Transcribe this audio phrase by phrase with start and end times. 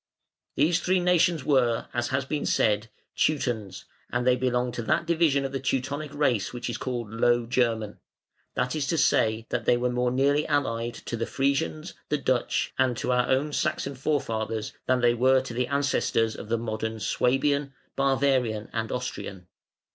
[0.55, 5.45] These three nations were, as has been said, Teutons, and they belonged to that division
[5.45, 7.99] of the Teutonic race which is called Low German, man;
[8.55, 12.73] that is to say, that they were more nearly allied to the Frisians, the Dutch,
[12.79, 16.99] and to our own Saxon forefathers than they were to the ancestors of the modern
[16.99, 19.45] Swabian, Bavarian, and Austrian.